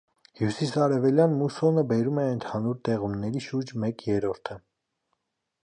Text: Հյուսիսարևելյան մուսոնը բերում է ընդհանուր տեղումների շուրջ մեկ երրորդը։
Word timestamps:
Հյուսիսարևելյան 0.39 1.35
մուսոնը 1.41 1.83
բերում 1.91 2.17
է 2.23 2.25
ընդհանուր 2.37 2.79
տեղումների 2.89 3.43
շուրջ 3.49 3.77
մեկ 3.85 4.05
երրորդը։ 4.09 4.59